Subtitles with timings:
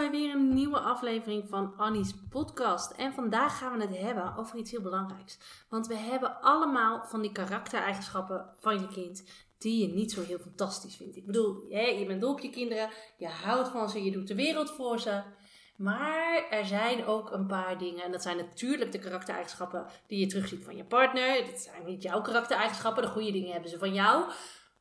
[0.00, 2.90] Bij weer een nieuwe aflevering van Annie's podcast.
[2.90, 5.38] En vandaag gaan we het hebben over iets heel belangrijks.
[5.68, 9.24] Want we hebben allemaal van die karaktereigenschappen van je kind
[9.58, 11.16] die je niet zo heel fantastisch vindt.
[11.16, 14.34] Ik bedoel, je bent dol op je kinderen, je houdt van ze, je doet de
[14.34, 15.22] wereld voor ze.
[15.76, 20.26] Maar er zijn ook een paar dingen, en dat zijn natuurlijk de karaktereigenschappen die je
[20.26, 21.46] terugziet van je partner.
[21.46, 24.30] Dat zijn niet jouw karaktereigenschappen, de goede dingen hebben ze van jou.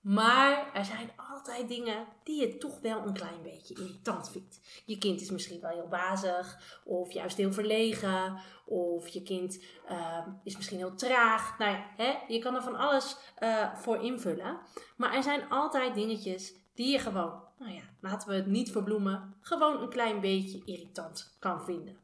[0.00, 4.82] Maar er zijn altijd dingen die je toch wel een klein beetje irritant vindt.
[4.84, 10.26] Je kind is misschien wel heel bazig, of juist heel verlegen, of je kind uh,
[10.44, 11.58] is misschien heel traag.
[11.58, 14.58] Nou ja, hè, je kan er van alles uh, voor invullen.
[14.96, 19.34] Maar er zijn altijd dingetjes die je gewoon, nou ja, laten we het niet verbloemen,
[19.40, 21.98] gewoon een klein beetje irritant kan vinden.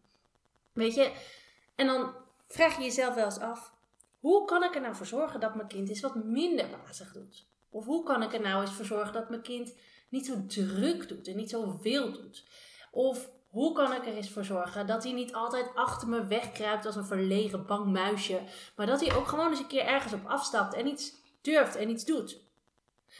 [0.72, 1.12] Weet je,
[1.74, 2.14] en dan
[2.48, 3.72] vraag je jezelf wel eens af:
[4.20, 7.46] hoe kan ik er nou voor zorgen dat mijn kind eens wat minder bazig doet?
[7.70, 9.74] Of hoe kan ik er nou eens voor zorgen dat mijn kind
[10.08, 12.44] niet zo druk doet en niet zo veel doet?
[12.90, 16.86] Of hoe kan ik er eens voor zorgen dat hij niet altijd achter me wegkruipt
[16.86, 18.42] als een verlegen bang muisje,
[18.76, 21.90] maar dat hij ook gewoon eens een keer ergens op afstapt en iets durft en
[21.90, 22.44] iets doet?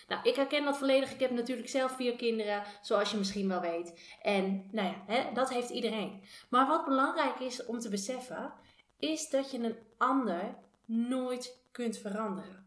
[0.09, 1.13] Nou, ik herken dat volledig.
[1.13, 4.17] Ik heb natuurlijk zelf vier kinderen, zoals je misschien wel weet.
[4.23, 6.23] En nou ja, hè, dat heeft iedereen.
[6.49, 8.53] Maar wat belangrijk is om te beseffen,
[8.99, 12.66] is dat je een ander nooit kunt veranderen.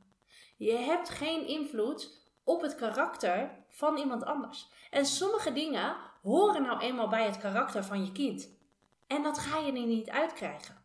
[0.59, 4.69] Je hebt geen invloed op het karakter van iemand anders.
[4.89, 8.49] En sommige dingen horen nou eenmaal bij het karakter van je kind.
[9.07, 10.83] En dat ga je er niet uitkrijgen.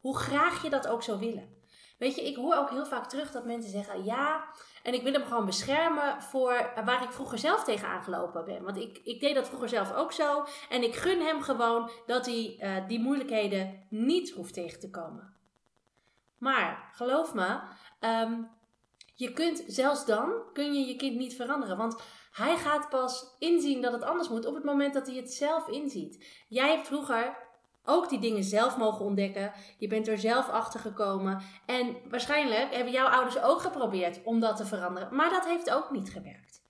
[0.00, 1.58] Hoe graag je dat ook zou willen.
[1.98, 4.44] Weet je, ik hoor ook heel vaak terug dat mensen zeggen: ja,
[4.82, 8.62] en ik wil hem gewoon beschermen voor waar ik vroeger zelf tegen aangelopen ben.
[8.62, 10.44] Want ik, ik deed dat vroeger zelf ook zo.
[10.68, 15.34] En ik gun hem gewoon dat hij uh, die moeilijkheden niet hoeft tegen te komen.
[16.38, 17.60] Maar geloof me,
[18.00, 18.50] um,
[19.20, 21.76] je kunt zelfs dan kun je je kind niet veranderen.
[21.76, 25.32] Want hij gaat pas inzien dat het anders moet op het moment dat hij het
[25.32, 26.44] zelf inziet.
[26.48, 27.36] Jij hebt vroeger
[27.84, 29.52] ook die dingen zelf mogen ontdekken.
[29.78, 31.42] Je bent er zelf achter gekomen.
[31.66, 35.14] En waarschijnlijk hebben jouw ouders ook geprobeerd om dat te veranderen.
[35.14, 36.62] Maar dat heeft ook niet gewerkt.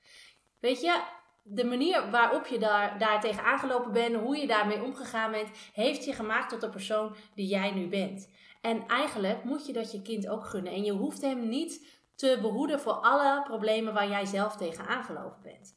[0.60, 1.00] Weet je,
[1.42, 6.04] de manier waarop je daar, daar tegen aangelopen bent, hoe je daarmee omgegaan bent, heeft
[6.04, 8.28] je gemaakt tot de persoon die jij nu bent.
[8.60, 10.72] En eigenlijk moet je dat je kind ook gunnen.
[10.72, 15.42] En je hoeft hem niet te behoeden voor alle problemen waar jij zelf tegen aangelopen
[15.42, 15.76] bent.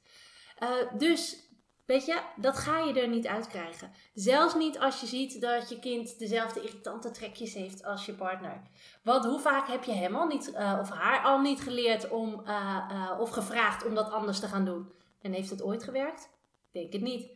[0.59, 1.52] Uh, dus
[1.86, 3.92] Weet je, dat ga je er niet uit krijgen.
[4.14, 8.62] Zelfs niet als je ziet dat je kind dezelfde irritante trekjes heeft als je partner.
[9.04, 12.42] Want hoe vaak heb je hem al niet, uh, of haar al niet geleerd om,
[12.46, 14.92] uh, of gevraagd om dat anders te gaan doen?
[15.22, 16.30] En heeft het ooit gewerkt?
[16.72, 17.31] Denk het niet.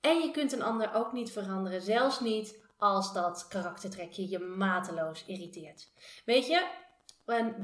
[0.00, 5.24] En je kunt een ander ook niet veranderen, zelfs niet als dat karaktertrekje je mateloos
[5.26, 5.92] irriteert.
[6.24, 6.66] Weet je,
[7.36, 7.54] een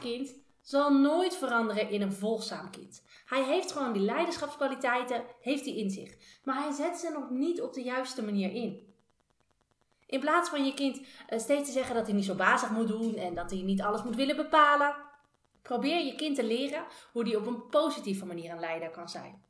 [0.00, 3.02] kind zal nooit veranderen in een volgzaam kind.
[3.26, 6.16] Hij heeft gewoon die leiderschapskwaliteiten, heeft hij in zich.
[6.44, 8.94] Maar hij zet ze nog niet op de juiste manier in.
[10.06, 12.88] In plaats van je kind eh, steeds te zeggen dat hij niet zo bazig moet
[12.88, 14.96] doen en dat hij niet alles moet willen bepalen,
[15.62, 19.42] probeer je kind te leren hoe hij op een positieve manier een leider kan zijn.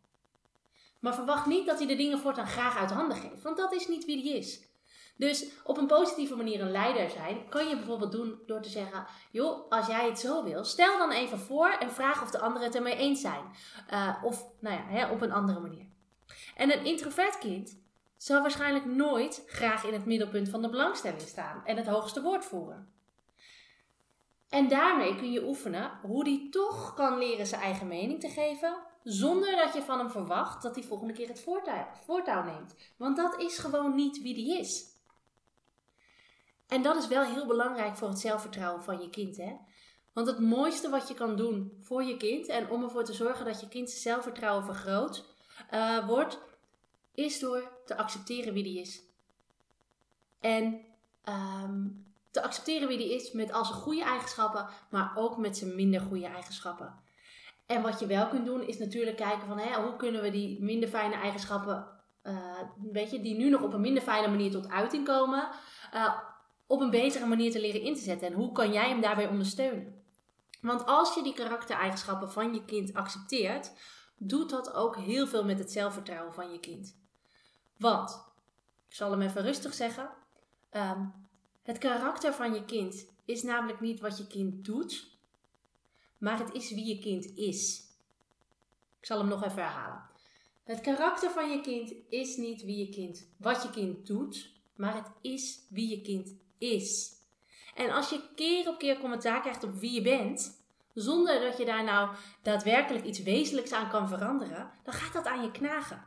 [1.01, 3.89] Maar verwacht niet dat hij de dingen voortaan graag uit handen geeft, want dat is
[3.89, 4.61] niet wie hij is.
[5.17, 9.07] Dus op een positieve manier een leider zijn kan je bijvoorbeeld doen door te zeggen:
[9.31, 12.67] joh, als jij het zo wil, stel dan even voor en vraag of de anderen
[12.67, 13.45] het ermee eens zijn.
[13.93, 15.87] Uh, of nou ja, hè, op een andere manier.
[16.57, 17.83] En een introvert kind
[18.17, 22.45] zal waarschijnlijk nooit graag in het middelpunt van de belangstelling staan en het hoogste woord
[22.45, 22.93] voeren.
[24.49, 28.77] En daarmee kun je oefenen hoe die toch kan leren zijn eigen mening te geven,
[29.03, 32.75] zonder dat je van hem verwacht dat hij volgende keer het voortouw, voortouw neemt.
[32.97, 34.94] Want dat is gewoon niet wie die is.
[36.75, 39.37] En dat is wel heel belangrijk voor het zelfvertrouwen van je kind.
[39.37, 39.57] Hè?
[40.13, 43.45] Want het mooiste wat je kan doen voor je kind en om ervoor te zorgen
[43.45, 45.25] dat je kind zijn zelfvertrouwen vergroot
[45.73, 46.39] uh, wordt,
[47.15, 49.03] is door te accepteren wie die is.
[50.41, 50.81] En
[51.29, 55.75] um, te accepteren wie die is met al zijn goede eigenschappen, maar ook met zijn
[55.75, 56.95] minder goede eigenschappen.
[57.67, 60.63] En wat je wel kunt doen, is natuurlijk kijken van hè, hoe kunnen we die
[60.63, 61.89] minder fijne eigenschappen,
[62.23, 62.61] uh,
[62.93, 65.49] weet je, die nu nog op een minder fijne manier tot uiting komen,
[65.95, 66.33] uh,
[66.67, 68.29] op een betere manier te leren in te zetten.
[68.29, 70.03] En hoe kan jij hem daarbij ondersteunen?
[70.61, 73.73] Want als je die karaktereigenschappen van je kind accepteert,
[74.17, 76.97] doet dat ook heel veel met het zelfvertrouwen van je kind.
[77.77, 78.25] Want,
[78.89, 80.11] ik zal hem even rustig zeggen,
[80.71, 81.07] ehm,
[81.63, 85.19] het karakter van je kind is namelijk niet wat je kind doet,
[86.19, 87.89] maar het is wie je kind is.
[89.01, 90.03] Ik zal hem nog even herhalen.
[90.65, 94.95] Het karakter van je kind is niet wie je kind, wat je kind doet, maar
[94.95, 97.13] het is wie je kind is.
[97.75, 101.65] En als je keer op keer commentaar krijgt op wie je bent, zonder dat je
[101.65, 102.11] daar nou
[102.43, 106.05] daadwerkelijk iets wezenlijks aan kan veranderen, dan gaat dat aan je knagen.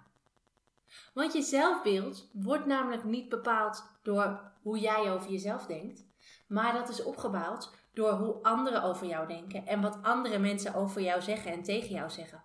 [1.13, 6.05] Want je zelfbeeld wordt namelijk niet bepaald door hoe jij over jezelf denkt,
[6.47, 11.01] maar dat is opgebouwd door hoe anderen over jou denken en wat andere mensen over
[11.01, 12.43] jou zeggen en tegen jou zeggen.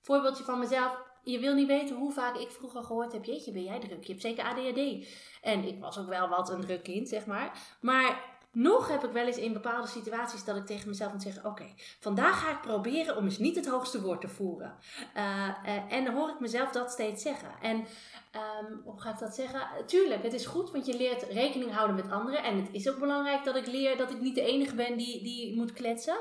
[0.00, 1.02] Voorbeeldje van mezelf.
[1.24, 4.04] Je wil niet weten hoe vaak ik vroeger gehoord heb: Jeetje, ben jij druk?
[4.04, 5.06] Je hebt zeker ADHD.
[5.42, 7.76] En ik was ook wel wat een druk kind, zeg maar.
[7.80, 11.44] Maar nog heb ik wel eens in bepaalde situaties dat ik tegen mezelf moet zeggen:
[11.44, 11.64] Oké,
[12.00, 14.74] vandaag ga ik proberen om eens niet het hoogste woord te voeren.
[15.16, 17.48] Uh, en dan hoor ik mezelf dat steeds zeggen.
[17.62, 19.60] En um, hoe ga ik dat zeggen?
[19.86, 22.42] Tuurlijk, het is goed, want je leert rekening houden met anderen.
[22.42, 25.22] En het is ook belangrijk dat ik leer dat ik niet de enige ben die,
[25.22, 26.16] die moet kletsen.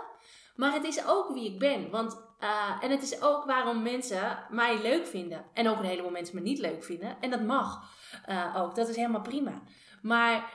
[0.56, 1.90] Maar het is ook wie ik ben.
[1.90, 5.46] Want, uh, en het is ook waarom mensen mij leuk vinden.
[5.54, 7.18] En ook een heleboel mensen me niet leuk vinden.
[7.22, 7.84] En dat mag
[8.30, 8.76] uh, ook.
[8.76, 9.62] Dat is helemaal prima.
[10.02, 10.52] Maar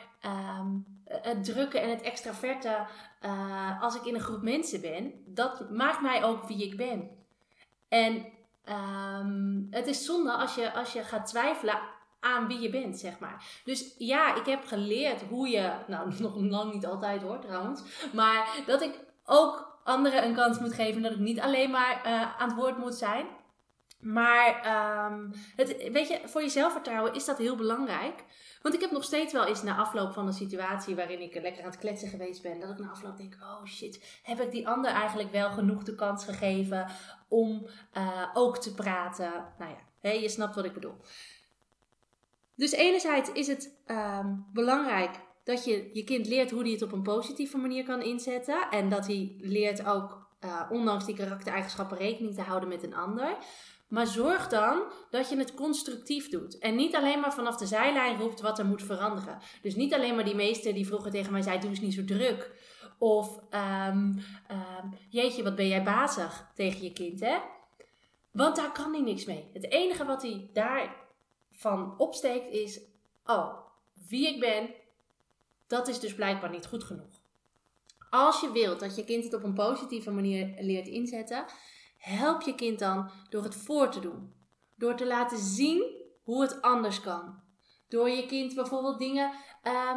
[0.58, 2.86] um, het drukken en het extraverte,
[3.22, 7.10] uh, als ik in een groep mensen ben, dat maakt mij ook wie ik ben.
[7.88, 8.26] En
[9.20, 11.78] um, het is zonde als je, als je gaat twijfelen
[12.20, 13.60] aan wie je bent, zeg maar.
[13.64, 17.82] Dus ja, ik heb geleerd hoe je, nou nog lang niet altijd hoor trouwens,
[18.12, 21.02] maar dat ik ook anderen een kans moet geven.
[21.02, 23.26] Dat ik niet alleen maar uh, aan het woord moet zijn.
[23.98, 24.66] Maar
[25.12, 28.24] um, het, weet je, voor je zelfvertrouwen is dat heel belangrijk.
[28.62, 31.62] Want ik heb nog steeds wel eens na afloop van een situatie waarin ik lekker
[31.62, 34.68] aan het kletsen geweest ben, dat ik na afloop denk: oh shit, heb ik die
[34.68, 36.86] ander eigenlijk wel genoeg de kans gegeven
[37.28, 39.32] om uh, ook te praten?
[39.58, 40.96] Nou ja, je snapt wat ik bedoel.
[42.54, 46.92] Dus enerzijds is het um, belangrijk dat je je kind leert hoe hij het op
[46.92, 48.70] een positieve manier kan inzetten.
[48.70, 53.36] En dat hij leert ook, uh, ondanks die karaktereigenschappen, rekening te houden met een ander.
[53.88, 56.58] Maar zorg dan dat je het constructief doet.
[56.58, 59.38] En niet alleen maar vanaf de zijlijn roept wat er moet veranderen.
[59.62, 62.04] Dus niet alleen maar die meester die vroeger tegen mij zei: Doe eens niet zo
[62.04, 62.50] druk.
[62.98, 64.18] Of um,
[64.50, 67.36] um, jeetje, wat ben jij bazig tegen je kind, hè?
[68.32, 69.50] Want daar kan hij niks mee.
[69.52, 72.80] Het enige wat hij daarvan opsteekt is:
[73.24, 73.58] Oh,
[74.08, 74.70] wie ik ben,
[75.68, 77.20] dat is dus blijkbaar niet goed genoeg.
[78.10, 81.44] Als je wilt dat je kind het op een positieve manier leert inzetten,
[81.98, 84.34] help je kind dan door het voor te doen.
[84.76, 87.42] Door te laten zien hoe het anders kan.
[87.88, 89.32] Door je kind bijvoorbeeld dingen
[89.64, 89.96] uh,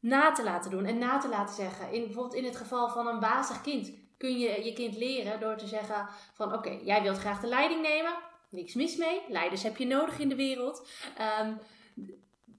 [0.00, 1.92] na te laten doen en na te laten zeggen.
[1.92, 5.56] In, bijvoorbeeld in het geval van een bazig kind kun je je kind leren door
[5.56, 8.14] te zeggen van oké, jij wilt graag de leiding nemen.
[8.50, 9.22] Niks mis mee.
[9.28, 10.88] Leiders heb je nodig in de wereld.
[11.40, 11.58] Um,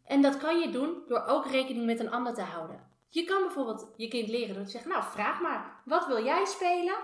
[0.08, 2.86] en dat kan je doen door ook rekening met een ander te houden.
[3.10, 6.46] Je kan bijvoorbeeld je kind leren door te zeggen: Nou, vraag maar, wat wil jij
[6.46, 6.96] spelen?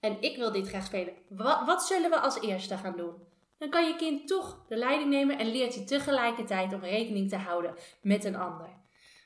[0.00, 1.14] En ik wil dit graag spelen.
[1.28, 3.26] Wat, wat zullen we als eerste gaan doen?
[3.58, 7.36] Dan kan je kind toch de leiding nemen en leert je tegelijkertijd om rekening te
[7.36, 8.68] houden met een ander.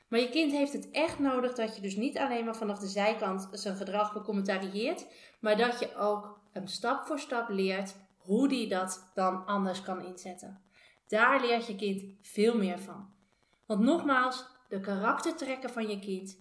[0.09, 2.87] Maar je kind heeft het echt nodig dat je dus niet alleen maar vanaf de
[2.87, 5.05] zijkant zijn gedrag becommentarieert,
[5.39, 10.05] maar dat je ook hem stap voor stap leert hoe die dat dan anders kan
[10.05, 10.61] inzetten.
[11.07, 13.09] Daar leert je kind veel meer van.
[13.65, 16.37] Want nogmaals, de karaktertrekken van je kind,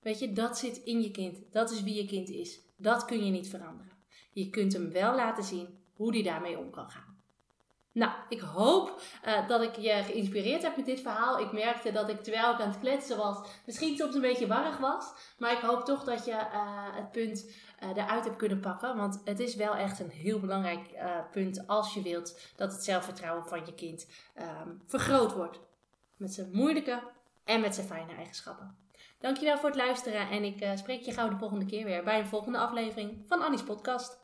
[0.00, 1.38] weet je, dat zit in je kind.
[1.52, 2.60] Dat is wie je kind is.
[2.76, 3.92] Dat kun je niet veranderen.
[4.32, 7.13] Je kunt hem wel laten zien hoe hij daarmee om kan gaan.
[7.94, 11.38] Nou, ik hoop uh, dat ik je geïnspireerd heb met dit verhaal.
[11.38, 14.78] Ik merkte dat ik terwijl ik aan het kletsen was, misschien soms een beetje warrig
[14.78, 15.12] was.
[15.38, 17.50] Maar ik hoop toch dat je uh, het punt
[17.82, 18.96] uh, eruit hebt kunnen pakken.
[18.96, 20.88] Want het is wel echt een heel belangrijk
[21.30, 24.06] punt als je wilt dat het zelfvertrouwen van je kind
[24.38, 25.60] um, vergroot wordt.
[26.16, 27.02] Met zijn moeilijke
[27.44, 28.76] en met zijn fijne eigenschappen.
[29.18, 32.26] Dankjewel voor het luisteren en ik spreek je gauw de volgende keer weer bij een
[32.26, 34.23] volgende aflevering van Annie's podcast.